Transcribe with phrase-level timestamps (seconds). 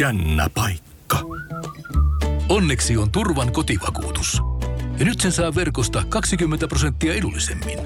[0.00, 1.18] jännä paikka.
[2.48, 4.40] Onneksi on Turvan kotivakuutus.
[4.98, 7.78] Ja nyt sen saa verkosta 20 prosenttia edullisemmin.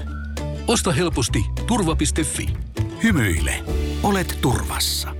[0.67, 2.47] Osta helposti turva.fi.
[3.03, 3.63] Hymyile,
[4.03, 5.15] olet turvassa.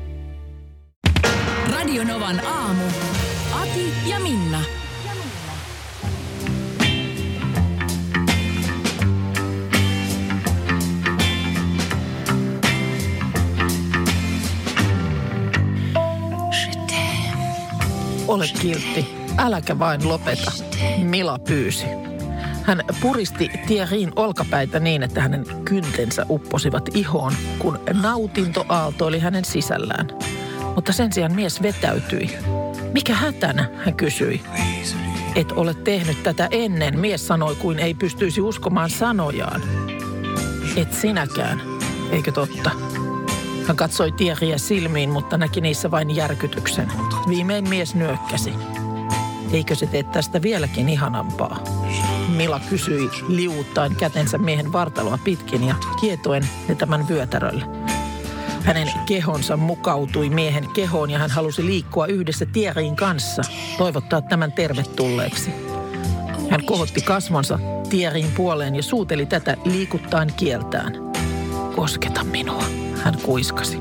[1.72, 2.84] Radionovan aamu.
[3.54, 4.62] Ati ja Minna.
[18.28, 19.06] Ole kiltti,
[19.38, 20.52] äläkä vain lopeta.
[21.04, 21.86] Mila pyysi.
[22.64, 30.08] Hän puristi Thierryin olkapäitä niin, että hänen kyntensä upposivat ihoon, kun nautinto aaltoili hänen sisällään.
[30.76, 32.38] Mutta sen sijaan mies vetäytyi.
[32.94, 34.42] Mikä hätänä, hän kysyi.
[35.36, 39.62] Et ole tehnyt tätä ennen, mies sanoi, kuin ei pystyisi uskomaan sanojaan.
[40.76, 41.62] Et sinäkään,
[42.12, 42.72] eikö totta?
[43.68, 46.92] Hän katsoi Thierryä silmiin, mutta näki niissä vain järkytyksen.
[47.30, 48.54] Viimein mies nyökkäsi.
[49.52, 51.64] Eikö se tee tästä vieläkin ihanampaa?
[52.36, 57.66] Mila kysyi liuuttaen kätensä miehen vartaloa pitkin ja kietoen ne tämän vyötärölle.
[58.62, 63.42] Hänen kehonsa mukautui miehen kehoon ja hän halusi liikkua yhdessä Thierryin kanssa,
[63.78, 65.52] toivottaa tämän tervetulleeksi.
[66.50, 70.94] Hän kohotti kasvonsa Thierryin puoleen ja suuteli tätä liikuttaen kieltään.
[71.76, 72.64] Kosketa minua,
[73.06, 73.78] hän kuiskasi.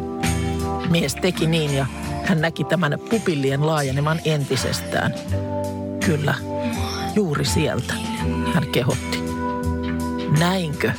[0.91, 1.87] Mies teki niin ja
[2.25, 5.15] hän näki tämän pupillien laajeneman entisestään.
[6.07, 6.35] Kyllä,
[7.15, 7.95] juuri sieltä,
[8.55, 9.19] hän kehotti.
[10.39, 10.93] Näinkö?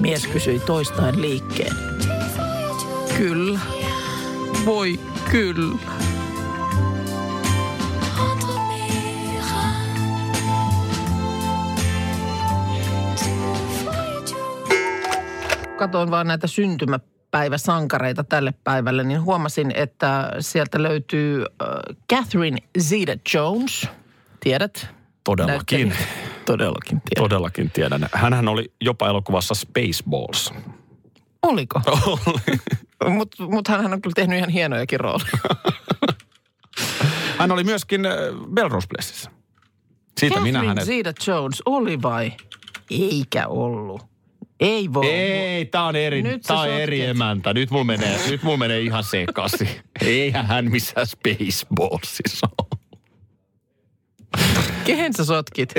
[0.00, 1.76] Mies kysyi toistain liikkeen.
[3.16, 3.60] Kyllä.
[4.66, 5.00] Voi
[5.30, 5.78] kyllä.
[15.78, 16.46] Katoin vaan näitä
[17.36, 21.44] syntymäpäiväsankareita tälle päivälle, niin huomasin, että sieltä löytyy
[22.12, 23.88] Catherine Zeta-Jones.
[24.40, 24.88] Tiedät?
[25.24, 25.88] Todellakin.
[25.88, 26.16] Näyttelijä.
[26.46, 27.22] Todellakin tiedän.
[27.30, 28.08] Todellakin tiedän.
[28.12, 30.52] Hänhän oli jopa elokuvassa Spaceballs.
[31.42, 31.80] Oliko?
[33.08, 35.30] Mutta mut hän on kyllä tehnyt ihan hienojakin rooleja.
[37.38, 38.00] Hän oli myöskin
[38.48, 39.30] Melrose Placessa.
[40.20, 40.84] Siitä minä Catherine hänet...
[40.84, 42.32] Zeta-Jones oli vai?
[42.90, 44.15] Eikä ollut.
[44.60, 45.06] Ei voi.
[45.10, 47.54] Ei, tää on eri, Nyt tää on eri emäntä.
[47.54, 49.68] Nyt mulla menee, nyt mulla menee ihan sekasi.
[50.04, 52.80] Eihän hän missään Spaceballsissa ole.
[54.84, 55.72] Kehen sä sotkit?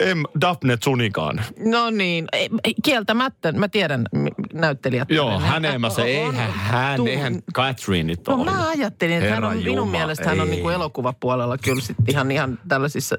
[0.00, 1.44] Em, Daphne Zunigaan.
[1.64, 3.52] No niin, ei- ei, kieltämättä.
[3.52, 4.04] Mä tiedän
[4.52, 5.10] näyttelijät.
[5.10, 8.44] Joo, hänen mä se, eihän hän, eihän Catherine nyt No ole.
[8.44, 10.50] mä ajattelin, että hän on, minun mielestä hän on ei.
[10.50, 13.16] niin kuin elokuvapuolella kyllä sit ihan, ihan tällaisissa,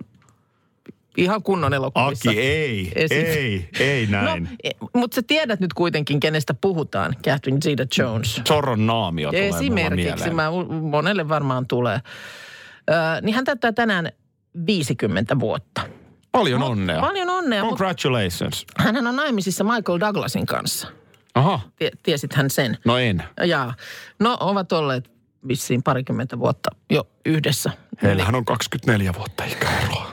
[1.17, 2.29] ihan kunnon elokuvissa.
[2.29, 4.43] Aki, ei, Esi- ei, ei näin.
[4.43, 8.41] No, e- mutta sä tiedät nyt kuitenkin, kenestä puhutaan, Catherine Zeta-Jones.
[8.47, 10.51] Zorron naamio tulee Esimerkiksi, mä,
[10.81, 11.99] monelle varmaan tulee.
[12.89, 14.11] Ö, niin hän täyttää tänään
[14.65, 15.81] 50 vuotta.
[16.31, 16.99] Paljon onnea.
[17.01, 18.65] Paljon onnea, Congratulations.
[18.77, 20.87] hän on naimisissa Michael Douglasin kanssa.
[21.35, 22.77] Aha, Tie- Tiesit hän sen?
[22.85, 23.23] no en.
[23.45, 23.73] Jaa.
[24.19, 25.11] No, ovat olleet
[25.47, 27.71] vissiin parikymmentä vuotta jo yhdessä.
[28.03, 30.11] Heillähän on 24 vuotta ikäeroa.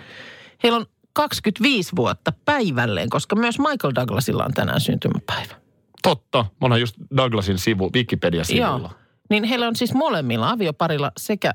[0.62, 5.54] Heillä on 25 vuotta päivälleen, koska myös Michael Douglasilla on tänään syntymäpäivä.
[6.02, 8.88] Totta, mä olen just Douglasin sivu, Wikipedia-sivulla.
[8.88, 9.00] Joo.
[9.30, 11.52] Niin heillä on siis molemmilla avioparilla sekä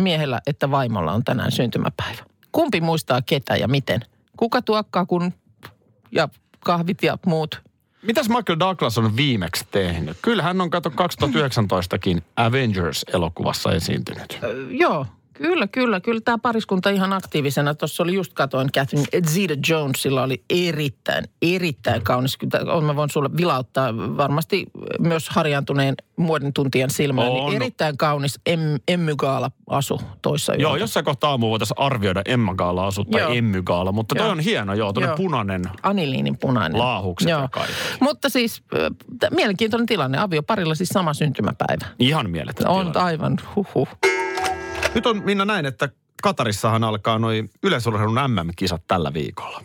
[0.00, 2.24] miehellä että vaimolla on tänään syntymäpäivä.
[2.52, 4.00] Kumpi muistaa ketä ja miten?
[4.36, 5.32] Kuka tuokkaa kun
[6.12, 6.28] ja
[6.60, 7.62] kahvit ja muut?
[8.02, 10.16] Mitäs Michael Douglas on viimeksi tehnyt?
[10.22, 14.38] Kyllä hän on, kato 2019kin Avengers-elokuvassa esiintynyt.
[14.42, 16.00] Ö, joo, kyllä, kyllä.
[16.00, 17.74] Kyllä tämä pariskunta ihan aktiivisena.
[17.74, 22.36] Tuossa oli just katoin Catherine Zeta-Jonesilla oli erittäin, erittäin kaunis.
[22.36, 24.66] Kyllä on, mä voin sulle vilauttaa varmasti
[24.98, 27.28] myös harjaantuneen muodin tuntijan silmään.
[27.28, 27.34] On.
[27.34, 30.80] Niin erittäin kaunis em, Emmygaala asu toissa Joo, yönä.
[30.82, 33.32] jossain kohtaa aamu voitaisiin arvioida Emma Gaala asu tai Joo.
[33.32, 34.32] Emmy Gaala, mutta toi Joo.
[34.32, 35.16] on hieno, joo, tuonne Joo.
[35.16, 35.62] punainen.
[35.82, 36.78] Aniliinin punainen.
[36.78, 37.74] Laahukset ja kaikki.
[38.00, 38.62] Mutta siis
[39.20, 40.18] t- mielenkiintoinen tilanne.
[40.18, 41.86] Avioparilla siis sama syntymäpäivä.
[41.98, 43.00] Ihan mieletön On tilanne.
[43.10, 43.88] aivan huhhuh.
[44.94, 45.88] Nyt on Minna näin, että
[46.22, 49.62] Katarissahan alkaa noin yleisurheilun MM-kisat tällä viikolla.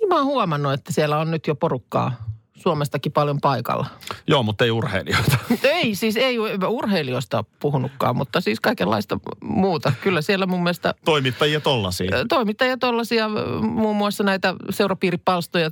[0.00, 2.12] Niin mä oon huomannut, että siellä on nyt jo porukkaa
[2.54, 3.86] Suomestakin paljon paikalla.
[4.26, 5.36] Joo, mutta ei urheilijoita.
[5.62, 6.38] Ei, siis ei
[6.68, 9.92] urheilijoista puhunutkaan, mutta siis kaikenlaista muuta.
[10.02, 12.10] Kyllä siellä mun mielestä Toimittajia tollasia.
[12.28, 13.28] toimittajia tuollaisia,
[13.60, 15.70] muun muassa näitä seurapiiripalstoja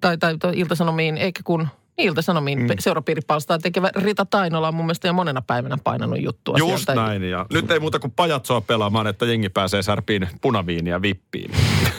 [0.00, 1.68] tai, tai, tai iltasanomiin, eikä kun
[1.98, 2.68] Ilta-Sanomiin mm.
[2.80, 6.94] seurapiiripalstaa tekevä Rita Tainola on mun mielestä jo monena päivänä painanut juttua Just sieltä.
[6.94, 7.22] näin.
[7.22, 11.50] Ja nyt ei muuta kuin pajatsoa pelaamaan, että jengi pääsee särpiin punaviiniä vippiin.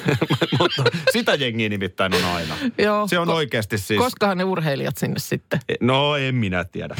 [0.59, 2.55] Mutta sitä jengiä nimittäin on aina.
[2.77, 3.99] Joo, Se on ko- oikeasti siis...
[3.99, 5.59] Koskahan ne urheilijat sinne sitten?
[5.81, 6.95] No en minä tiedä.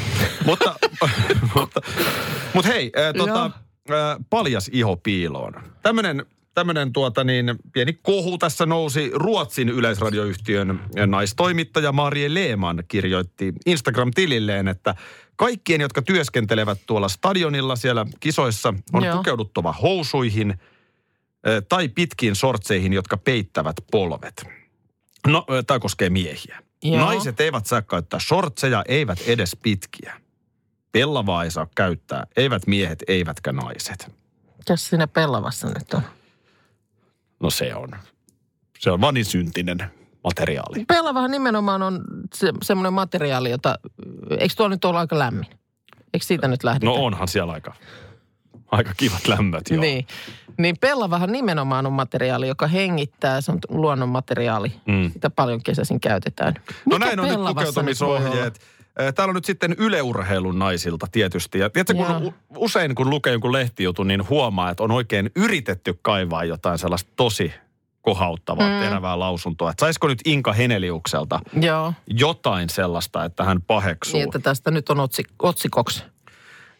[0.46, 0.74] mutta,
[1.54, 1.80] mutta,
[2.54, 5.52] mutta hei, äh, tota, äh, paljas iho piiloon.
[5.82, 6.26] Tämmöinen
[6.60, 14.94] tämmönen tuota niin, pieni kohu tässä nousi Ruotsin yleisradioyhtiön naistoimittaja Marie Leeman kirjoitti Instagram-tililleen, että
[15.36, 19.16] kaikkien, jotka työskentelevät tuolla stadionilla siellä kisoissa, on Joo.
[19.16, 20.58] pukeuduttava housuihin äh,
[21.68, 24.44] tai pitkiin sortseihin, jotka peittävät polvet.
[25.26, 26.62] No, äh, tämä koskee miehiä.
[26.82, 26.96] Joo.
[26.96, 30.20] Naiset eivät saa käyttää shortseja, eivät edes pitkiä.
[30.92, 34.12] Pellavaa ei saa käyttää, eivät miehet, eivätkä naiset.
[34.58, 36.02] Mitäs siinä pellavassa nyt on?
[37.40, 37.88] No se on.
[38.78, 39.78] Se on vanisyntinen
[40.24, 40.84] materiaali.
[40.88, 42.04] Pellavahan nimenomaan on
[42.34, 43.74] se, semmoinen materiaali, jota...
[44.38, 45.46] Eikö tuo nyt ole aika lämmin?
[46.14, 46.86] Eikö siitä nyt lähdetä?
[46.86, 47.74] No onhan siellä aika,
[48.70, 49.80] aika kivat lämmöt, joo.
[49.80, 50.06] Niin.
[50.58, 53.40] Niin pellavahan nimenomaan on materiaali, joka hengittää.
[53.40, 54.72] Se on luonnonmateriaali.
[54.86, 55.12] Mm.
[55.12, 56.54] Sitä paljon kesäisin käytetään.
[56.56, 57.98] No Mikä näin on nyt pellavassa nyt
[58.94, 61.58] Täällä on nyt sitten yleurheilun naisilta tietysti.
[61.58, 66.44] Ja tiedätkö, kun usein kun lukee jonkun lehtijutun, niin huomaa, että on oikein yritetty kaivaa
[66.44, 67.52] jotain sellaista tosi
[68.02, 68.80] kohauttavaa, mm.
[68.84, 69.70] terävää lausuntoa.
[69.70, 74.18] Että saisiko nyt Inka Heneliukselta Joo, jotain sellaista, että hän paheksuu.
[74.18, 76.04] niin että tästä nyt on otsik- otsikoksi.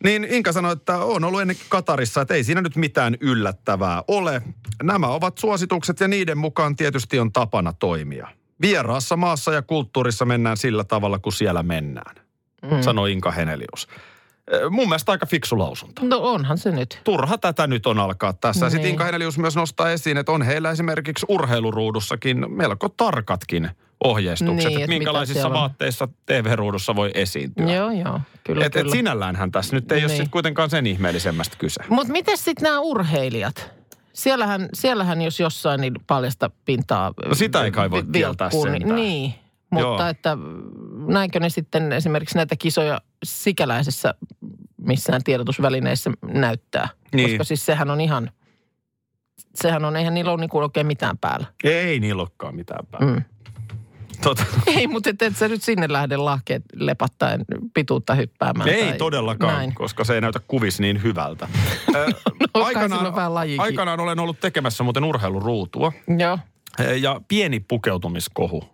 [0.04, 4.42] Niin Inka sanoi, että on ollut ennenkin Katarissa, että ei siinä nyt mitään yllättävää ole.
[4.82, 8.28] Nämä ovat suositukset ja niiden mukaan tietysti on tapana toimia.
[8.62, 12.16] Vieraassa maassa ja kulttuurissa mennään sillä tavalla, kun siellä mennään,
[12.70, 12.82] mm.
[12.82, 13.88] sanoi Inka Henelius.
[14.70, 16.02] Mun mielestä aika fiksu lausunto.
[16.04, 17.00] No onhan se nyt.
[17.04, 18.66] Turha tätä nyt on alkaa tässä.
[18.66, 18.70] Niin.
[18.70, 18.90] Sitten.
[18.90, 23.70] Inka Henelius myös nostaa esiin, että on heillä esimerkiksi urheiluruudussakin melko tarkatkin
[24.04, 27.72] ohjeistukset, Niin, että mitä minkälaisissa vaatteissa TV-ruudussa voi esiintyä.
[27.74, 28.20] Joo, joo.
[28.44, 28.92] Kyllä, Et, et kyllä.
[28.96, 30.04] sinälläänhän tässä nyt ei niin.
[30.04, 30.22] ole Niin.
[30.22, 31.82] sit kuitenkaan sen ihmeellisemmästä kyse.
[31.88, 33.70] Mutta miten sitten nämä urheilijat?
[34.20, 38.94] Siellähän, siellähän jos jossain niin paljasta pintaa No sitä ei kai voi kieltää niin- sentään.
[38.96, 39.34] Niin,
[39.70, 40.06] mutta Joo.
[40.06, 40.36] että
[41.06, 44.14] näinkö ne sitten esimerkiksi näitä kisoja sikäläisessä
[44.76, 46.88] missään tiedotusvälineissä näyttää?
[47.14, 47.28] Niin.
[47.30, 48.30] Koska siis sehän on ihan,
[49.54, 51.46] sehän on, eihän niillä ole niin oikein mitään päällä.
[51.64, 53.12] Ei niillä olekaan mitään päällä.
[53.12, 53.24] Mm.
[54.22, 57.44] Tota, Ei, mutta et, et sä nyt sinne lähde lahkeet lepattaen
[57.74, 58.68] pituutta hyppäämään.
[58.68, 59.74] ei tai todellakaan, Näin.
[59.74, 61.48] koska se ei näytä kuvis niin hyvältä.
[62.54, 63.60] No, sillä on vähän lajikin.
[63.60, 65.92] aikanaan olen ollut tekemässä muuten urheiluruutua.
[66.18, 66.38] Joo.
[67.00, 68.64] Ja pieni pukeutumiskohu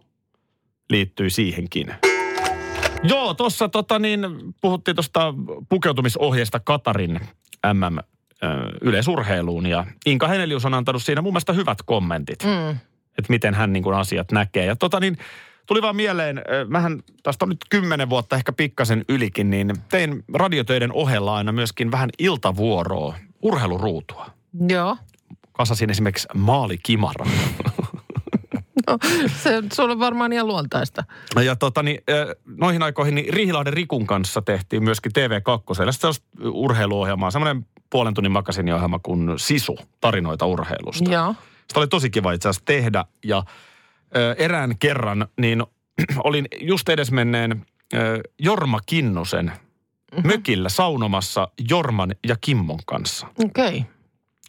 [0.91, 1.95] liittyy siihenkin.
[3.03, 4.21] Joo, tuossa tota niin,
[4.61, 5.35] puhuttiin tuosta
[5.69, 7.21] pukeutumisohjeesta Katarin
[7.73, 8.03] MM ö,
[8.81, 12.45] yleisurheiluun ja Inka Henelius on antanut siinä mun mielestä hyvät kommentit.
[12.45, 12.79] Mm.
[13.19, 14.67] Että miten hän niin kuin asiat näkee.
[14.67, 15.19] Ja tota niin,
[15.67, 20.93] tuli vaan mieleen, mähän tästä on nyt kymmenen vuotta, ehkä pikkasen ylikin, niin tein radiotöiden
[20.93, 24.31] ohella aina myöskin vähän iltavuoroa, urheiluruutua.
[24.69, 24.97] Joo.
[25.53, 27.27] Kasasin esimerkiksi maalikimara.
[28.87, 28.99] No,
[29.43, 31.05] se sulle on varmaan ihan luontaista.
[31.45, 32.01] Ja tota niin,
[32.47, 35.75] noihin aikoihin niin Rihilahden Rikun kanssa tehtiin myöskin TV2.
[35.75, 36.09] Sellaista
[36.43, 41.11] urheiluohjelmaa, semmoinen puolen tunnin makasiniohjelma kuin Sisu, tarinoita urheilusta.
[41.11, 41.35] Joo.
[41.69, 43.43] Sitä oli tosi kiva itse asiassa tehdä ja
[44.17, 45.63] ö, erään kerran niin
[46.25, 49.53] olin just edesmenneen ö, Jorma Kinnusen
[50.17, 50.27] Mhm.
[50.27, 53.27] mökillä saunomassa Jorman ja Kimmon kanssa.
[53.45, 53.67] Okei.
[53.67, 53.83] Okay.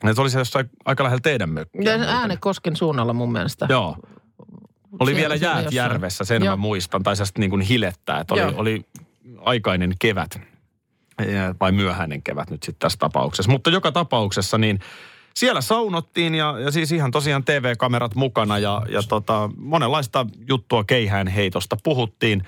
[0.03, 1.93] Ja se oli se jossain aika lähellä teidän mökkiä.
[2.07, 3.65] Äänekosken suunnalla mun mielestä.
[3.69, 3.97] Joo.
[4.99, 5.75] Oli Siellä- vielä jäät jossain.
[5.75, 6.53] järvessä, sen Joo.
[6.53, 7.03] mä muistan.
[7.03, 8.53] Tai sellaista niin kuin hilettää, että oli, Joo.
[8.55, 8.85] oli
[9.39, 10.39] aikainen kevät.
[11.59, 13.51] Vai myöhäinen kevät nyt sitten tässä tapauksessa.
[13.51, 14.79] Mutta joka tapauksessa niin
[15.37, 21.27] siellä saunottiin ja, ja siis ihan tosiaan TV-kamerat mukana ja, ja tota, monenlaista juttua keihään
[21.27, 22.43] heitosta puhuttiin.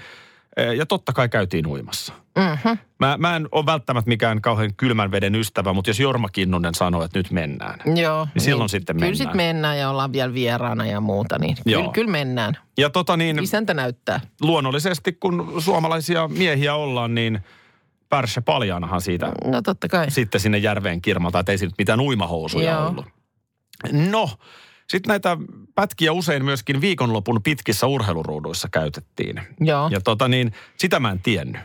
[0.57, 2.13] Eh, Ja totta kai käytiin uimassa.
[2.35, 2.77] Mm-hmm.
[2.99, 7.03] Mä, mä en ole välttämättä mikään kauhean kylmän veden ystävä, mutta jos Jorma Kinnunen sanoo,
[7.03, 7.79] että nyt mennään.
[7.97, 8.27] Joo.
[8.33, 9.17] Niin silloin sitten Kyllä mennään.
[9.17, 11.91] sitten mennään ja ollaan vielä vieraana ja muuta, niin kyllä, Joo.
[11.91, 12.57] kyllä mennään.
[12.77, 14.19] Ja tota niin, Isäntä näyttää.
[14.41, 17.39] luonnollisesti kun suomalaisia miehiä ollaan, niin
[18.09, 20.11] pärsse paljaanahan siitä No totta kai.
[20.11, 22.87] sitten sinne järveen kirmalta, että ei siinä mitään uimahousuja Joo.
[22.87, 23.05] ollut.
[23.91, 24.29] No,
[24.89, 25.37] sitten näitä
[25.75, 29.41] pätkiä usein myöskin viikonlopun pitkissä urheiluruuduissa käytettiin.
[29.59, 29.89] Joo.
[29.91, 31.61] Ja tota niin, sitä mä en tiennyt.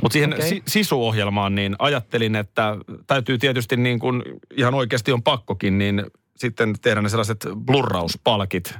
[0.00, 0.60] Mutta siihen okay.
[0.68, 4.22] sisuohjelmaan niin ajattelin, että täytyy tietysti niin kuin
[4.56, 6.04] ihan oikeasti on pakkokin, niin
[6.36, 8.74] sitten tehdä ne sellaiset blurrauspalkit,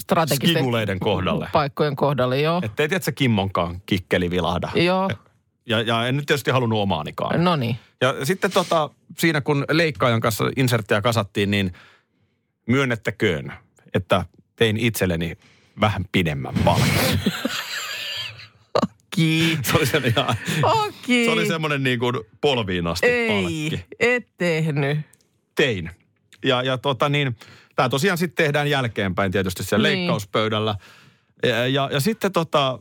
[0.00, 1.48] Strategisten skiguleiden kohdalle.
[1.52, 2.60] paikkojen kohdalle, joo.
[2.64, 4.68] Että ei tiedä, kimmonkaan kikkeli vilahda.
[4.74, 5.10] Joo.
[5.66, 7.44] Ja, ja en nyt tietysti halunnut omaanikaan.
[7.44, 7.76] No niin.
[8.00, 11.72] Ja sitten tota, siinä kun leikkaajan kanssa inserttiä kasattiin, niin
[12.66, 13.52] myönnettäköön,
[13.94, 14.24] että
[14.56, 15.38] tein itselleni
[15.80, 17.20] vähän pidemmän palkin.
[18.74, 19.58] Okei.
[19.62, 21.24] Se oli, sen ihan, Okei.
[21.24, 23.84] se oli semmoinen niin kuin polviin asti Ei, palkki.
[24.00, 24.98] et tehnyt.
[25.54, 25.90] Tein.
[26.44, 27.36] Ja, ja tota niin,
[27.76, 29.98] tämä tosiaan sitten tehdään jälkeenpäin tietysti siellä Niin.
[29.98, 30.74] leikkauspöydällä.
[31.42, 32.78] Ja, ja, ja sitten tota,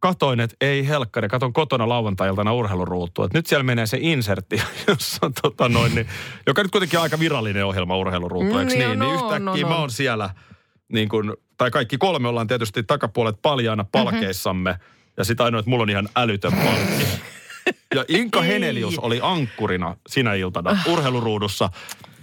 [0.00, 3.24] katoin, että ei helkkari, katon kotona lauantai-iltana urheiluruutua.
[3.24, 6.06] Että nyt siellä menee se insertti, jossa on tota noin, niin,
[6.46, 8.98] joka nyt kuitenkin on aika virallinen ohjelma urheiluruutu, Mm, eikö joo, niin?
[8.98, 9.68] no, niin yhtäkkiä no, no.
[9.68, 10.30] mä oon siellä,
[10.92, 13.90] niin kuin, tai kaikki kolme ollaan tietysti takapuolet paljaana Mhm.
[13.92, 14.78] palkeissamme.
[15.16, 17.04] Ja sitä ainoa, että mulla on ihan älytön palkki.
[17.94, 18.48] Ja Inka Ei.
[18.48, 21.68] Henelius oli ankkurina sinä iltana urheiluruudussa.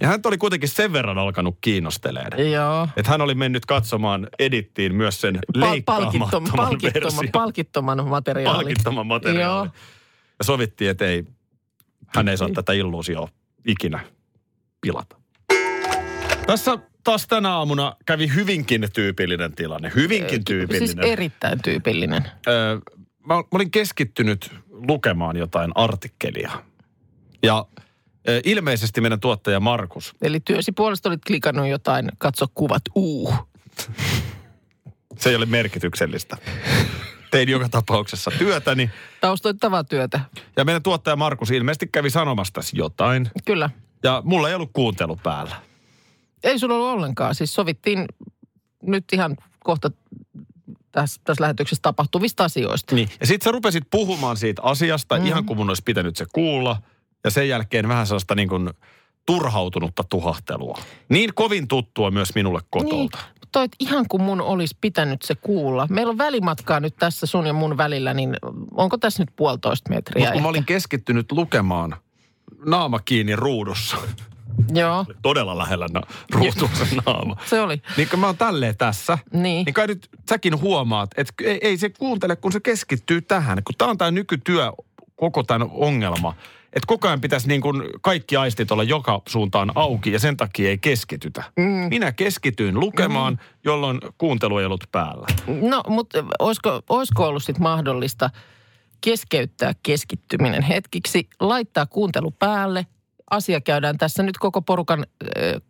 [0.00, 2.52] Ja hän oli kuitenkin sen verran alkanut kiinnosteleen.
[2.52, 2.88] Joo.
[2.96, 7.28] Että hän oli mennyt katsomaan edittiin myös sen Pal- palkittoman, version.
[7.32, 8.56] palkittoman materiaalin.
[8.58, 9.42] Palkittoman materiaalin.
[9.44, 9.68] Joo.
[10.38, 11.24] Ja sovittiin, että ei,
[12.06, 13.28] hän ei saa tätä illuusioa
[13.66, 14.00] ikinä
[14.80, 15.16] pilata.
[16.46, 19.92] Tässä taas tänä aamuna kävi hyvinkin tyypillinen tilanne.
[19.94, 20.88] Hyvinkin tyypillinen.
[20.88, 22.22] Siis erittäin tyypillinen.
[22.48, 22.78] Öö,
[23.26, 24.50] mä, mä olin keskittynyt
[24.88, 26.50] lukemaan jotain artikkelia.
[27.42, 27.64] Ja
[28.44, 33.34] ilmeisesti meidän tuottaja Markus, Eli työsi puolesta olit klikannut jotain, katso kuvat, uu.
[35.18, 36.36] se ei ole merkityksellistä.
[37.30, 38.90] Tein joka tapauksessa työtäni.
[39.20, 40.20] Taustoittavaa työtä.
[40.56, 43.30] Ja meidän tuottaja Markus ilmeisesti kävi sanomassa tässä jotain.
[43.44, 43.70] Kyllä.
[44.02, 45.56] Ja mulla ei ollut kuuntelu päällä.
[46.44, 47.34] Ei sulla ollut ollenkaan.
[47.34, 48.04] Siis sovittiin
[48.82, 49.90] nyt ihan kohta
[50.94, 52.94] tässä, tässä lähetyksessä tapahtuvista asioista.
[52.94, 53.08] Niin.
[53.20, 55.26] Ja sitten sä rupesit puhumaan siitä asiasta, mm.
[55.26, 56.76] ihan kuin mun olisi pitänyt se kuulla.
[57.24, 58.70] Ja sen jälkeen vähän sellaista niin kuin
[59.26, 60.78] turhautunutta tuhahtelua.
[61.08, 63.18] Niin kovin tuttua myös minulle kotolta.
[63.18, 65.86] Niin, toi, että ihan kuin mun olisi pitänyt se kuulla.
[65.90, 68.36] Meillä on välimatkaa nyt tässä sun ja mun välillä, niin
[68.74, 70.20] onko tässä nyt puolitoista metriä?
[70.20, 71.96] Mutta kun mä olin keskittynyt lukemaan
[72.66, 73.96] naama kiinni ruudussa.
[74.74, 76.00] Joo, Todella lähellä na-
[76.32, 77.36] ruutua se naama.
[77.46, 77.82] se oli.
[77.96, 79.64] Niin kun mä oon tälleen tässä, Niin.
[79.64, 83.62] niin kai nyt säkin huomaat, että ei, ei se kuuntele, kun se keskittyy tähän.
[83.64, 84.72] Kun tää on tää nykytyö,
[85.16, 86.34] koko tämän ongelma.
[86.72, 90.68] Että koko ajan pitäisi niin kuin kaikki aistit olla joka suuntaan auki ja sen takia
[90.68, 91.44] ei keskitytä.
[91.56, 91.64] Mm.
[91.64, 93.38] Minä keskityin lukemaan, mm.
[93.64, 95.26] jolloin kuuntelu ei ollut päällä.
[95.46, 98.30] No, mutta olisiko, olisiko ollut sitten mahdollista
[99.00, 102.86] keskeyttää keskittyminen hetkiksi, laittaa kuuntelu päälle,
[103.30, 105.62] asia käydään tässä nyt koko porukan äh,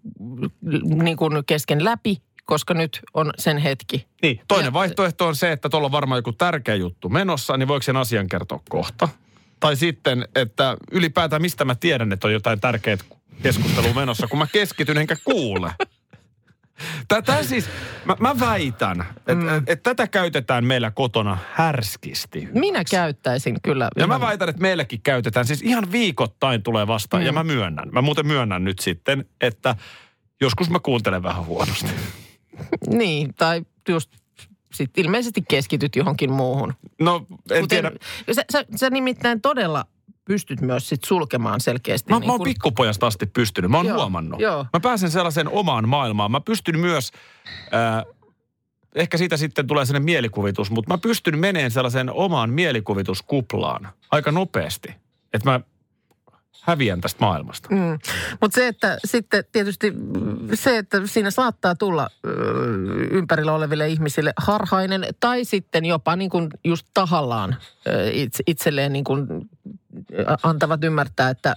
[1.02, 4.06] niin kuin kesken läpi, koska nyt on sen hetki.
[4.23, 7.68] Niin, toinen Ja- vaihtoehto on se, että tuolla on varmaan joku tärkeä juttu menossa, niin
[7.68, 9.08] voiko sen asian kertoa kohta?
[9.61, 12.96] Tai sitten, että ylipäätään mistä mä tiedän, että on jotain tärkeää
[13.42, 15.70] keskustelua menossa, kun mä keskityn enkä kuule.
[17.08, 17.68] Tätä siis,
[18.04, 19.48] mä, mä väitän, että mm.
[19.48, 22.48] et, et tätä käytetään meillä kotona härskisti.
[22.52, 23.88] Minä käyttäisin kyllä.
[23.96, 27.26] Ja mä väitän, että meilläkin käytetään, siis ihan viikoittain tulee vastaan, mm.
[27.26, 27.88] ja mä myönnän.
[27.92, 29.76] Mä muuten myönnän nyt sitten, että
[30.40, 31.86] joskus mä kuuntelen vähän huonosti.
[32.86, 34.10] Niin, tai just
[34.74, 36.74] sit ilmeisesti keskityt johonkin muuhun.
[37.00, 37.92] No, en tiedä.
[38.32, 39.84] Sä, sä, sä nimittäin todella
[40.24, 42.12] pystyt myös sit sulkemaan selkeästi.
[42.12, 43.70] Mä, niin mä oon kun- pikkupojasta asti pystynyt.
[43.70, 44.40] Mä oon Joo, huomannut.
[44.40, 44.66] joo.
[44.72, 46.30] Mä pääsen sellaiseen omaan maailmaan.
[46.30, 47.12] Mä pystyn myös,
[47.74, 48.04] äh,
[48.94, 54.94] ehkä siitä sitten tulee sellainen mielikuvitus, mutta mä pystyn meneen sellaiseen omaan mielikuvituskuplaan aika nopeasti.
[55.34, 55.60] Että mä
[56.62, 57.68] häviän tästä maailmasta.
[57.70, 57.98] Mm.
[58.40, 59.92] Mutta se, että sitten tietysti
[60.54, 62.30] se, että siinä saattaa tulla ö,
[63.10, 67.56] ympärillä oleville ihmisille harhainen tai sitten jopa niin kuin just tahallaan
[68.12, 69.26] itse, itselleen niin kuin
[70.42, 71.54] antavat ymmärtää, että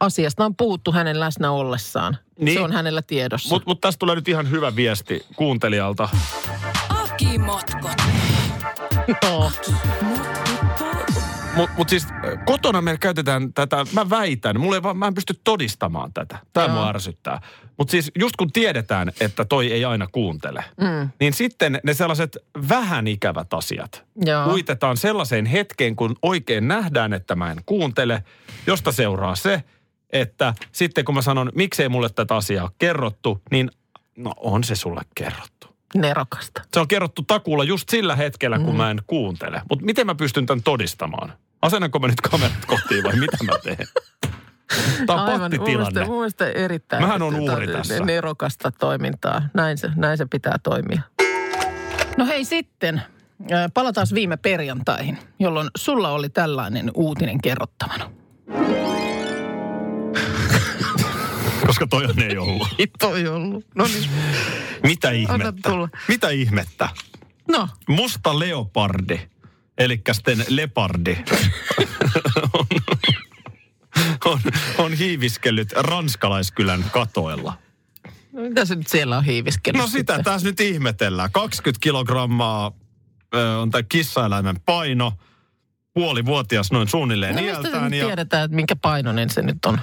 [0.00, 2.16] asiasta on puhuttu hänen läsnä ollessaan.
[2.38, 2.58] Niin.
[2.58, 3.54] Se on hänellä tiedossa.
[3.54, 6.08] Mutta mut tästä tulee nyt ihan hyvä viesti kuuntelijalta.
[6.88, 7.96] Aki Motkot.
[9.24, 9.52] no.
[11.58, 12.06] Mutta mut siis
[12.44, 16.38] kotona meillä käytetään tätä, mä väitän, mulla ei vaan, mä en pysty todistamaan tätä.
[16.52, 17.40] Tämä mua ärsyttää.
[17.78, 21.10] Mutta siis just kun tiedetään, että toi ei aina kuuntele, Mm.
[21.20, 22.38] niin sitten ne sellaiset
[22.68, 24.46] vähän ikävät asiat Joo.
[24.52, 28.24] uitetaan sellaiseen hetkeen, kun oikein nähdään, että mä en kuuntele,
[28.66, 29.62] josta seuraa se,
[30.10, 33.70] että sitten kun mä sanon, miksei mulle tätä asiaa ole kerrottu, niin
[34.16, 35.68] no on se sulle kerrottu.
[35.94, 36.62] Nerokasta.
[36.74, 38.76] Se on kerrottu takuulla just sillä hetkellä, kun mm.
[38.76, 39.62] mä en kuuntele.
[39.70, 41.32] Mutta miten mä pystyn tämän todistamaan?
[41.62, 43.88] Asennanko mä nyt kamerat kotiin vai mitä mä teen?
[45.06, 46.04] Tämä on Aivan, mun mielestä, pattitilanne.
[46.04, 48.04] mun mielestä erittäin Mähän on uuri tässä.
[48.04, 49.42] nerokasta toimintaa.
[49.54, 51.02] Näin se, näin se pitää toimia.
[52.16, 53.02] No hei sitten,
[53.52, 58.10] äh, palataan viime perjantaihin, jolloin sulla oli tällainen uutinen kerrottavana.
[61.66, 62.68] Koska toi on ei ollut.
[62.98, 63.64] Toi ollut.
[63.74, 64.10] No niin.
[64.82, 65.70] Mitä ihmettä?
[66.08, 66.88] Mitä ihmettä?
[67.48, 69.20] No, Musta leopardi,
[69.78, 71.16] eli sitten lepardi,
[72.52, 72.66] on,
[74.24, 74.40] on,
[74.78, 77.58] on hiiviskellyt ranskalaiskylän katoilla.
[78.32, 79.80] no mitä se nyt siellä on hiiviskellyt?
[79.82, 80.24] No sitä sitten?
[80.24, 81.32] tässä nyt ihmetellään.
[81.32, 82.72] 20 kilogrammaa
[83.34, 85.12] ö, on tämä kissaeläimen paino.
[85.94, 87.90] Puolivuotias noin suunnilleen No, iältään.
[87.90, 89.80] nyt tiedetään, että minkä painoinen se nyt on no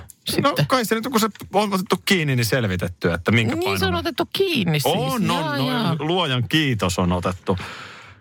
[0.50, 0.68] sitten?
[0.68, 3.74] kai se nyt, kun se on otettu kiinni, niin selvitetty, että minkä Niin se on
[3.80, 4.00] painoinen.
[4.00, 4.96] otettu kiinni siis.
[4.98, 5.96] On, Jaa, on, jaa.
[5.96, 7.58] no, luojan kiitos on otettu.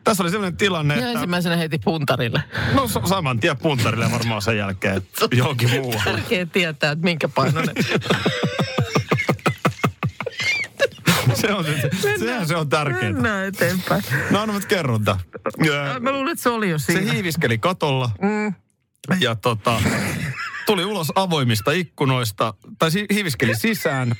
[0.04, 2.42] Tässä oli sellainen tilanne, Ja että ensimmäisenä heti puntarille.
[2.74, 5.02] no sa- saman tien puntarille varmaan sen jälkeen
[5.36, 6.02] johonkin muualle.
[6.04, 7.74] Tärkeä tietää, että minkä painoinen.
[11.34, 13.12] Se on, se, sehän se on tärkeintä.
[13.22, 14.02] Mennään eteenpäin.
[14.30, 15.18] No anna nyt kerronta.
[15.66, 17.12] Ö, Mä luulen, että se oli jo Se siinä.
[17.12, 18.54] hiiviskeli katolla Mm.
[19.20, 19.82] ja tota,
[20.66, 24.14] tuli ulos avoimista ikkunoista, tai hiiviskeli sisään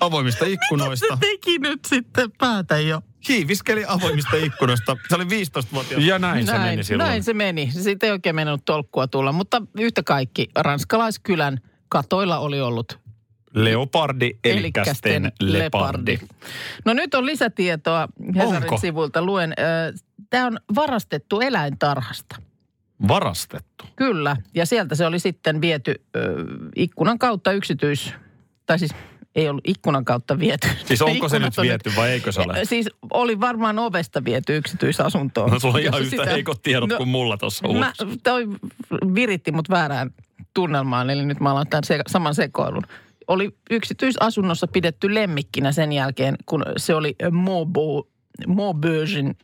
[0.00, 1.06] avoimista ikkunoista.
[1.14, 3.02] Se teki nyt sitten päätä jo.
[3.28, 4.96] Hiiviskeli avoimista ikkunoista.
[5.08, 6.02] Se oli 15-vuotias.
[6.02, 7.08] Ja näin, se meni silloin.
[7.08, 7.70] Näin se meni.
[7.70, 12.98] Siitä ei oikein mennyt tolkkua tulla, mutta yhtä kaikki ranskalaiskylän katoilla oli ollut
[13.54, 16.18] Leopardi, elikästen elikkästen leopardi.
[16.84, 18.78] No nyt on lisätietoa Hesarin Onko?
[18.78, 19.22] sivulta.
[19.22, 19.54] Luen.
[20.30, 22.36] Tämä on varastettu eläintarhasta.
[23.08, 23.84] Varastettu.
[23.96, 24.36] Kyllä.
[24.54, 26.44] Ja sieltä se oli sitten viety ö,
[26.76, 28.14] ikkunan kautta yksityis...
[28.66, 28.94] Tai siis
[29.34, 30.68] ei ollut ikkunan kautta viety.
[30.84, 32.64] Siis onko se nyt on viety vai eikö se ole?
[32.64, 35.50] Siis oli varmaan ovesta viety yksityisasuntoon.
[35.50, 38.48] No sulla on ihan yhtä heikot tiedot kuin mulla tuossa Mä, toi
[39.14, 40.10] viritti mut väärään
[40.54, 42.82] tunnelmaan, eli nyt mä alan tämän se, saman sekoilun.
[43.28, 47.16] Oli yksityisasunnossa pidetty lemmikkinä sen jälkeen, kun se oli
[48.46, 49.36] Maubeugein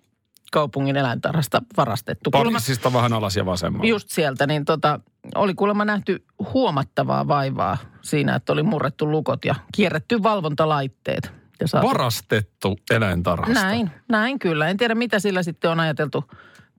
[0.52, 2.30] kaupungin eläintarhasta varastettu.
[2.30, 3.88] Pariisista vähän alas ja vasemmalla.
[3.88, 5.00] just sieltä, niin tota,
[5.34, 11.32] oli kuulemma nähty huomattavaa vaivaa siinä, että oli murrettu lukot ja kierretty valvontalaitteet.
[11.60, 13.64] Ja saatu Varastettu eläintarhasta.
[13.64, 14.68] näin, näin kyllä.
[14.68, 16.24] En tiedä, mitä sillä sitten on ajateltu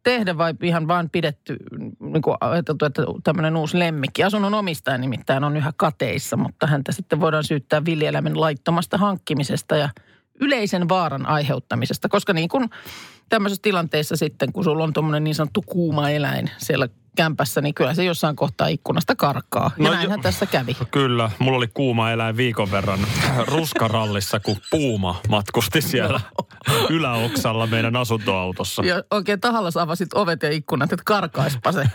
[0.03, 1.57] tehdä vai ihan vaan pidetty,
[1.99, 4.23] niin kuin ajateltu, että tämmöinen uusi lemmikki.
[4.23, 9.89] Asunnon omistaja nimittäin on yhä kateissa, mutta häntä sitten voidaan syyttää villieläimen laittomasta hankkimisesta ja
[10.39, 12.09] yleisen vaaran aiheuttamisesta.
[12.09, 12.69] Koska niin kuin
[13.29, 16.87] tämmöisessä tilanteessa sitten, kun sulla on tuommoinen niin sanottu kuuma eläin siellä
[17.23, 19.71] kämpässä, niin kyllä se jossain kohtaa ikkunasta karkaa.
[19.77, 20.77] Ja No no näinhän jo- tässä kävi.
[20.91, 22.99] Kyllä, mulla oli kuuma eläin viikon verran
[23.47, 26.21] ruskarallissa, kun Puuma matkusti siellä
[26.89, 28.81] yläoksalla meidän asuntoautossa.
[28.85, 31.83] Ja oikein tahallas avasit ovet ja ikkunat, että karkaispa se.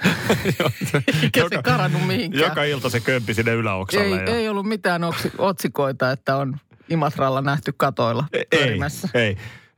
[1.23, 2.45] Eikä se karannut mihinkään.
[2.49, 4.07] joka ilta se kömpi sinne yläoksalle.
[4.07, 4.37] Ei, ja...
[4.37, 5.03] ei ollut mitään
[5.39, 6.57] otsikoita, että on
[6.89, 9.09] Imatralla nähty katoilla ei, pyörimässä.
[9.15, 9.37] ei.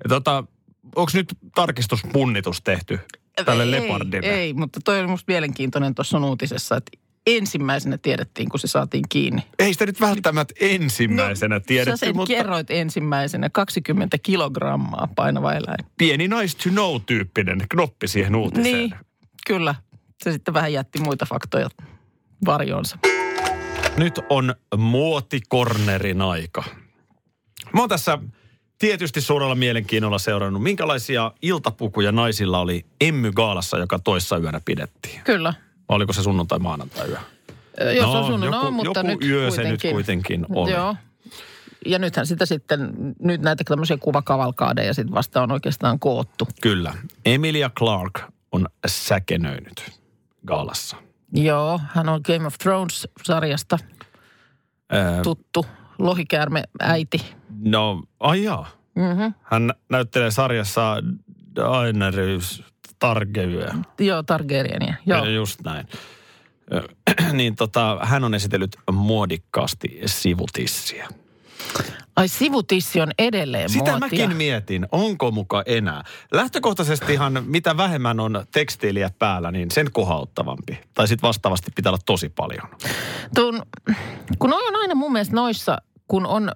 [0.09, 0.45] Tota,
[0.97, 3.01] onko nyt tarkistuspunnitus tehty
[3.45, 4.29] tälle ei, lepardille?
[4.29, 9.43] Ei, mutta toi oli musta mielenkiintoinen tuossa uutisessa, että ensimmäisenä tiedettiin, kun se saatiin kiinni.
[9.59, 15.53] Ei sitä nyt välttämättä ensimmäisenä no, Sä tiedetty, sen mutta kerroit ensimmäisenä, 20 kilogrammaa painava
[15.53, 15.87] eläin.
[15.99, 18.77] pieni nice to know-tyyppinen knoppi siihen uutiseen.
[18.77, 18.95] Niin,
[19.47, 19.75] kyllä.
[20.25, 21.69] Se sitten vähän jätti muita faktoja
[22.47, 22.99] varjoonsa.
[23.97, 26.65] Nyt on muotikornerin aika.
[27.73, 28.19] Mä oon tässä
[28.79, 35.21] tietysti suurella mielenkiinnolla seurannut, minkälaisia iltapukuja naisilla oli Emmy Gaalassa, joka toissa yönä pidettiin.
[35.25, 35.55] Kyllä.
[35.89, 37.19] Vai Oliko se sunnuntai maanantai yö?
[37.95, 39.89] Jos No, on sun, joku- no, mutta joku nyt yö se kuitenkin.
[39.89, 40.71] nyt kuitenkin oli.
[40.71, 40.97] Joo.
[41.87, 42.91] Ja nythän sitä sitten,
[43.23, 46.49] nyt näitä tämmöisiä kuvakavalkaadeja sitten vasta on oikeastaan koottu.
[46.63, 46.95] Kyllä.
[47.27, 48.21] Emilia Clark
[48.53, 49.93] on säkenöinyt
[50.47, 50.97] Gaalassa.
[51.33, 53.79] Joo, hän on Game of Thrones-sarjasta
[55.23, 55.67] tuttu
[55.99, 57.19] lohikäärme äiti.
[57.65, 58.69] No, ai jaa.
[58.95, 59.35] Mm-hmm.
[59.43, 60.97] Hän näyttelee sarjassa
[61.57, 62.63] Daenerys
[62.99, 63.87] Targaryen.
[63.99, 64.95] Joo, Targaryenia.
[65.07, 65.25] Joo.
[65.25, 65.87] Just näin.
[67.33, 71.09] Niin tota, hän on esitellyt muodikkaasti sivutissiä.
[72.17, 73.99] Ai sivutissi on edelleen Sitä muotia.
[73.99, 76.05] mäkin mietin, onko muka enää.
[76.33, 80.79] Lähtökohtaisestihan mitä vähemmän on tekstiiliä päällä, niin sen kohauttavampi.
[80.95, 82.69] Tai sitten vastaavasti pitää olla tosi paljon.
[83.35, 83.63] Tuun,
[84.39, 86.53] kun on aina mun mielestä noissa, kun on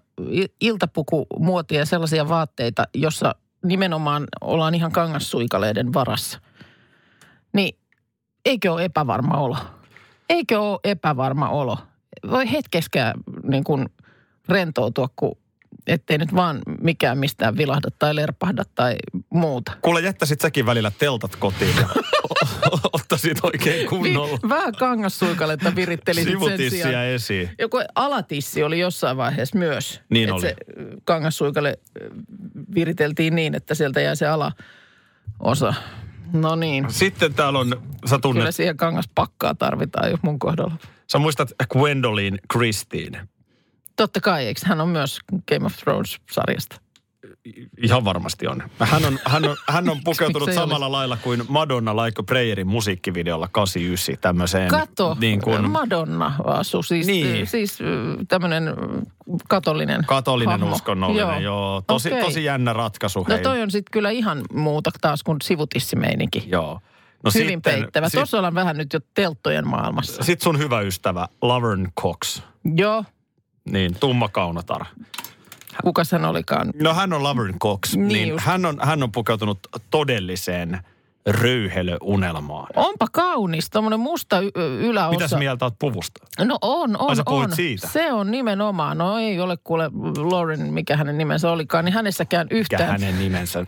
[0.60, 3.34] iltapukumuotia ja sellaisia vaatteita, jossa
[3.64, 6.40] nimenomaan ollaan ihan kangassuikaleiden varassa.
[7.52, 7.78] Niin
[8.44, 9.56] eikö ole epävarma olo?
[10.28, 11.78] Eikö ole epävarma olo?
[12.30, 13.88] Voi hetkeskään niin kuin
[14.48, 15.38] rentoutua, kun
[15.86, 18.96] ettei nyt vaan mikään mistään vilahda tai lerpahda tai
[19.30, 19.72] muuta.
[19.82, 21.88] Kuule, jättäisit säkin välillä teltat kotiin ja
[22.92, 27.06] ottaisit oikein kunnolla Vi- vähän kangassuikaletta viritteli sen sijaan.
[27.06, 27.50] esiin.
[27.58, 30.00] Joku alatissi oli jossain vaiheessa myös.
[30.10, 30.42] Niin että oli.
[30.42, 30.56] se
[31.04, 31.78] kangassuikalle
[32.74, 35.74] viriteltiin niin, että sieltä jää se alaosa.
[36.32, 36.86] No niin.
[36.88, 40.76] Sitten täällä on, sä tunnet, Kyllä siihen kangaspakkaa tarvitaan jo mun kohdalla.
[41.12, 43.28] sä muistat Gwendolyn Christine.
[44.00, 46.76] Totta kai, eikö hän on myös Game of Thrones-sarjasta?
[47.82, 48.62] ihan varmasti on.
[48.78, 53.48] Hän on, hän on, hän on pukeutunut samalla lailla kuin Madonna Like a Prayerin musiikkivideolla
[53.52, 54.68] 89 tämmöiseen.
[54.68, 57.46] Kato, niin kuin, Madonna asuu, siis, Niin.
[57.46, 57.78] siis
[58.28, 58.74] tämmöinen
[59.48, 60.76] katolinen katolinen hahmo.
[60.76, 61.40] uskonnollinen, joo.
[61.40, 61.82] joo.
[61.86, 62.24] Tosi, Okei.
[62.24, 63.18] tosi jännä ratkaisu.
[63.28, 63.42] No hei.
[63.42, 66.44] toi on sitten kyllä ihan muuta taas kuin sivutissimeininki.
[66.46, 66.80] Joo.
[67.24, 68.08] No Hyvin sitten, peittävä.
[68.08, 70.22] Sit, Tuossa ollaan vähän nyt jo telttojen maailmassa.
[70.22, 72.42] sit sun hyvä ystävä, Laverne Cox.
[72.76, 73.04] Joo,
[73.64, 74.84] Niin, tumma kaunotar.
[75.82, 76.70] kuka hän olikaan?
[76.82, 77.94] No hän on Laverne Cox.
[77.94, 78.44] Niin Niin, just.
[78.44, 79.58] hän, on, hän on pukeutunut
[79.90, 80.78] todelliseen
[81.26, 82.66] röyhelöunelmaan.
[82.76, 85.10] Onpa kaunis, tuommoinen musta y- yläosa.
[85.10, 86.26] Mitäs mieltä oot puvusta?
[86.44, 87.52] No on, on, Ai on.
[87.56, 87.86] siitä?
[87.88, 88.98] Se on nimenomaan.
[88.98, 89.90] No ei ole kuule
[90.30, 92.90] Lauren, mikä hänen nimensä olikaan, niin hänessäkään Mikä yhtään.
[92.90, 93.64] hänen nimensä?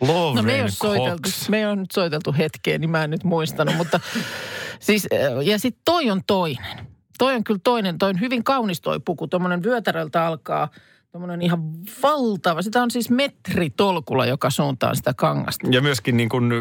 [0.00, 3.10] No Laverne me ei, ole soiteltu, me ei ole nyt soiteltu hetkeen, niin mä en
[3.10, 3.74] nyt muistanut.
[3.76, 4.00] Mutta
[4.80, 5.06] siis,
[5.44, 6.86] ja sitten toi on toinen.
[7.20, 7.98] Toi on kyllä toinen.
[7.98, 9.26] Toi on hyvin kaunis toi puku.
[9.26, 10.68] Tuommoinen vyötäröltä alkaa.
[11.12, 11.62] Tuommoinen ihan
[12.02, 12.62] valtava.
[12.62, 15.68] Sitä on siis metritolkulla joka suuntaan sitä kangasta.
[15.70, 16.52] Ja myöskin niin kuin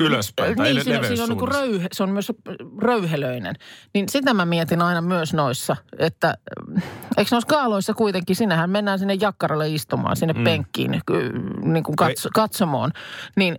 [0.00, 2.32] ylöspäin tai niin, siinä, siinä on niin röyhe, se on myös
[2.78, 3.54] röyhelöinen.
[3.94, 6.34] Niin sitä mä mietin aina myös noissa, että
[7.16, 10.44] eikö noissa kaaloissa kuitenkin, sinähän mennään sinne jakkaralle istumaan, sinne mm.
[10.44, 10.90] penkkiin,
[11.62, 12.90] niin kuin katso, katsomoon.
[13.36, 13.58] Niin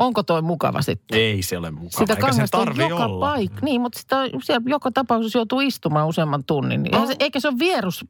[0.00, 1.18] onko toi mukava sitten?
[1.18, 1.90] Ei se ole mukava.
[1.90, 3.26] Sitä Eikä sen kangasta on tarvi joka olla.
[3.26, 3.60] paikka.
[3.62, 6.86] Niin, mutta sitä siellä joka tapauksessa joutuu istumaan useamman tunnin.
[6.92, 8.04] Eihän se, eikä se ole vierus,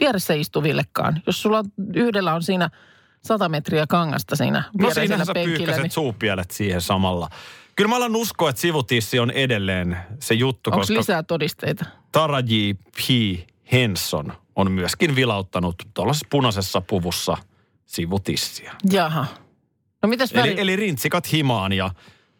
[0.00, 1.22] vieressä istuvillekaan.
[1.26, 2.70] Jos sulla on, yhdellä on siinä
[3.24, 5.76] 100 metriä kangasta siinä No siinähän sä penkillä.
[5.76, 7.28] Niin, suupielet siihen samalla.
[7.76, 11.84] Kyllä mä alan uskoa, että sivutissi on edelleen se juttu, onko koska lisää todisteita?
[12.12, 12.98] Taraji P.
[13.72, 17.36] Henson on myöskin vilauttanut tuollaisessa punaisessa puvussa
[17.86, 18.72] sivutissiä.
[18.90, 19.26] Jaha.
[20.04, 20.50] No mitäs väli...
[20.50, 21.90] Eli, eli rintsikat himaan ja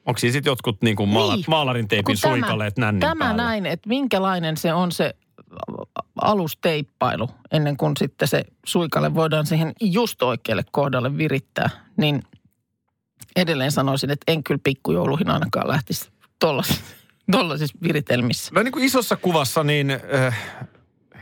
[0.06, 1.44] onko siinä sitten jotkut niin kuin maala, Niin.
[1.48, 3.42] maalarin teipin Kun tämä- suikaleet nännin Tämä päällä?
[3.42, 5.14] näin, että minkälainen se on se
[6.22, 12.22] alusteippailu ennen kuin sitten se suikalle voidaan siihen just oikealle kohdalle virittää, niin
[13.36, 18.50] edelleen sanoisin, että en kyllä pikkujouluihin ainakaan lähtisi tuollaisissa viritelmissä.
[18.54, 20.38] No niin kuin isossa kuvassa niin, äh,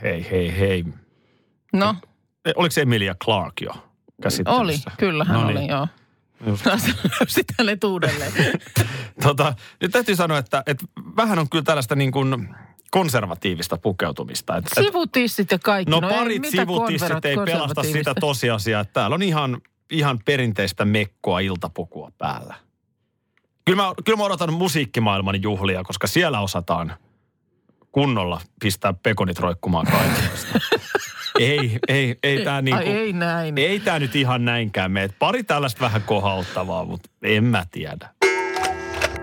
[0.02, 0.84] hei hei hei,
[1.72, 1.94] No,
[2.56, 3.70] oliko se Emilia Clark jo
[4.22, 4.60] käsittelyssä?
[4.62, 5.68] oli, kyllähän No oli, niin.
[5.70, 5.88] joo.
[6.46, 6.64] Just.
[7.58, 8.32] Hänet uudelleen.
[9.22, 12.48] Tota, nyt täytyy sanoa, että, että vähän on kyllä tällaista niin kuin
[12.90, 14.56] konservatiivista pukeutumista.
[14.56, 15.90] Et, Sivutissit ja kaikki.
[15.90, 20.84] no ei parit mitä sivutissit ei pelasta sitä tosiasiaa, että täällä on ihan, ihan perinteistä
[20.84, 22.54] mekkoa iltapukua päällä.
[23.64, 26.96] Kyllä mä, kyllä mä odotan musiikkimaailman juhlia, koska siellä osataan
[27.92, 30.58] kunnolla pistää pekonit roikkumaan kaikesta.
[31.38, 33.58] Ei, ei, ei tämä niinku, Ai ei näin.
[33.58, 35.08] ei tää nyt ihan näinkään mene.
[35.18, 38.08] Pari tällaista vähän kohauttavaa, mutta en mä tiedä.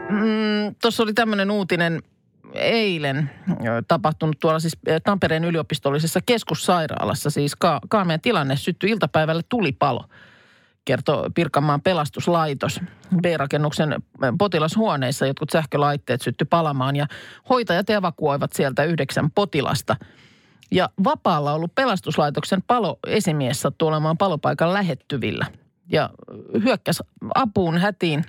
[0.10, 2.04] Mm, Tuossa oli tämmöinen uutinen
[2.54, 3.30] eilen
[3.88, 7.30] tapahtunut tuolla siis Tampereen yliopistollisessa keskussairaalassa.
[7.30, 10.06] Siis ka- kaamea tilanne syttyi iltapäivällä tulipalo,
[10.86, 12.80] kertoo Pirkanmaan pelastuslaitos.
[13.22, 13.96] B-rakennuksen
[14.40, 17.08] potilashuoneissa jotkut sähkölaitteet syttyi palamaan ja
[17.50, 19.96] hoitajat evakuoivat sieltä yhdeksän potilasta.
[20.72, 25.46] Ja vapaalla ollut pelastuslaitoksen paloesimies sattui olemaan palopaikan lähettyvillä.
[25.92, 26.10] Ja
[26.64, 27.04] hyökkäsi
[27.36, 28.26] apuun hätiin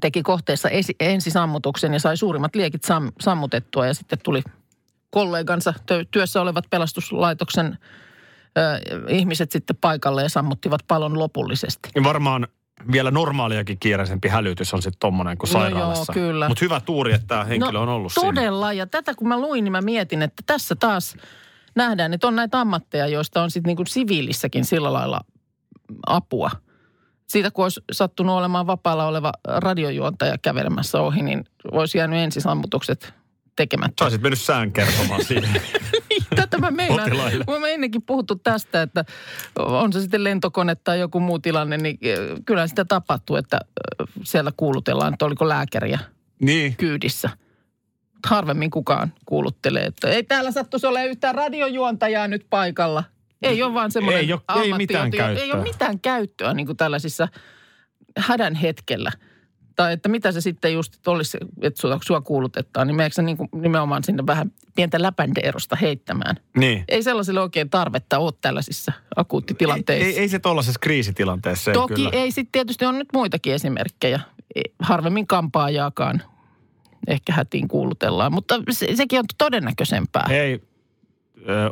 [0.00, 4.42] teki kohteessa esi- ensisammutuksen ja sai suurimmat liekit sam- sammutettua ja sitten tuli
[5.10, 7.78] kollegansa, tö- työssä olevat pelastuslaitoksen
[8.58, 11.88] ö, ihmiset sitten paikalle ja sammuttivat palon lopullisesti.
[11.94, 12.48] Ja varmaan
[12.92, 16.12] vielä normaaliakin kiireisempi hälytys on sitten tommonen kuin No joo, sairaalassa.
[16.12, 16.48] kyllä.
[16.48, 18.26] Mutta hyvä tuuri, että tämä henkilö no, on ollut siinä.
[18.28, 21.16] Todella, ja tätä kun mä luin, niin mä mietin, että tässä taas
[21.78, 25.20] nähdään, että on näitä ammatteja, joista on sitten niin kuin siviilissäkin sillä lailla
[26.06, 26.50] apua.
[27.28, 33.14] Siitä kun olisi sattunut olemaan vapaalla oleva radiojuontaja kävelemässä ohi, niin olisi jäänyt ensisammutukset
[33.56, 33.94] tekemättä.
[33.98, 35.62] Sä olisit mennyt sään kertomaan siihen.
[36.36, 37.10] Tätä mä meinaan.
[37.10, 37.44] Potilaille.
[37.46, 39.04] Me olemme ennenkin puhuttu tästä, että
[39.56, 43.58] on se sitten lentokone tai joku muu tilanne, niin eh, kyllä sitä tapahtuu, että
[44.00, 45.98] eh, siellä kuulutellaan, että oliko lääkäriä
[46.40, 46.76] niin.
[46.76, 47.30] kyydissä.
[48.26, 53.04] Harvemmin kukaan kuuluttelee, että ei täällä sattuisi ole yhtään radiojuontajaa nyt paikalla.
[53.42, 55.54] Ei ole vaan semmoinen Ei oo- ei mitään jota- Ei käyttöä.
[55.56, 57.28] ole mitään käyttöä niin kuin tällaisissa
[58.18, 59.12] hädän hetkellä.
[59.76, 63.36] Tai että mitä se sitten just että olisi, että sua, sua kuulutetaan, niin meneekö niin
[63.36, 66.36] kuin nimenomaan sinne vähän pientä läpändeerosta heittämään?
[66.56, 66.84] Niin.
[66.88, 70.06] Ei sellaiselle oikein tarvetta ole tällaisissa akuuttitilanteissa.
[70.06, 71.70] Ei, ei se tuollaisessa kriisitilanteessa.
[71.70, 72.10] ei Toki kyllä.
[72.12, 74.20] ei sitten tietysti on nyt muitakin esimerkkejä.
[74.54, 76.22] Ei- Harvemmin kampaajaakaan
[77.06, 80.24] ehkä hätiin kuulutellaan, mutta se, sekin on todennäköisempää.
[80.28, 80.60] Hei,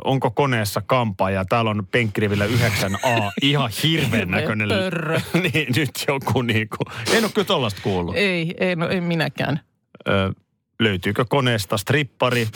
[0.03, 4.69] onko koneessa kampaa ja täällä on penkkirivillä 9A, ihan hirveän näköinen.
[5.53, 6.77] niin, nyt joku niinku.
[7.11, 8.15] En ole kyllä tollasta kuullut.
[8.15, 9.59] Ei, ei, no ei minäkään.
[10.07, 10.33] Ö,
[10.79, 12.47] löytyykö koneesta strippari?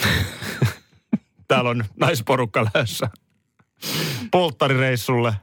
[1.48, 3.10] täällä on naisporukka lähdössä
[4.32, 5.34] polttarireissulle.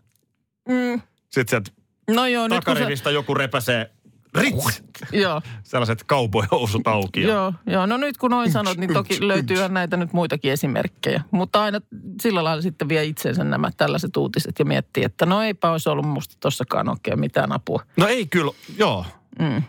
[0.69, 1.03] Mm.
[1.31, 1.71] Sitten sieltä
[2.09, 2.79] No joo, nyt kun se...
[2.79, 3.91] takarivistä joku repäsee
[4.35, 7.23] rits, Joo, sellaiset kaupohousut auki.
[7.23, 7.87] joo, joo.
[7.87, 11.23] No nyt kun noin sanot, niin toki löytyy näitä nyt muitakin esimerkkejä.
[11.31, 11.81] Mutta aina
[12.23, 16.07] sillä lailla sitten vie itsensä nämä tällaiset uutiset ja miettii, että no eipä olisi ollut
[16.07, 17.83] musta tossakaan oikein mitään apua.
[17.97, 19.05] No ei kyllä, joo.
[19.39, 19.63] Mm.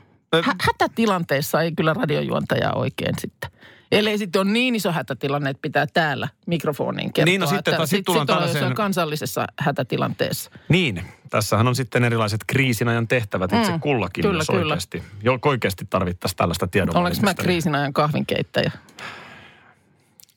[0.44, 3.52] Hä- hätätilanteessa ei kyllä radiojuontaja oikein sitten.
[3.92, 7.32] Ellei sitten ole niin iso hätätilanne, että pitää täällä mikrofonin kertoa.
[7.32, 10.52] Niin, no sitten, että sit sit, tullaan sit tällaiseen- kansallisessa hätätilanteessa.
[10.70, 14.62] Niin, tässähän on sitten erilaiset kriisinajan tehtävät itse Mm, kullakin, kyllä, jos kyllä.
[14.62, 18.72] oikeasti, jo, oikeasti tarvittaisiin tällaista tiedon Olenko mä kriisin ajan kahvinkeittäjä?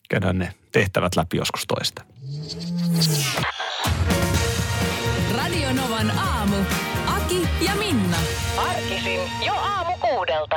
[0.09, 2.03] Käydään ne tehtävät läpi joskus toista.
[5.37, 6.57] Radio Novan aamu.
[7.07, 8.17] Aki ja Minna.
[8.57, 10.57] Arkisin jo aamu kuudelta.